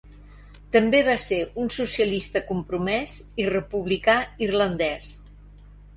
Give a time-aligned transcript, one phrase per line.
[0.75, 5.13] També va ser un socialista compromès i republicà irlandès.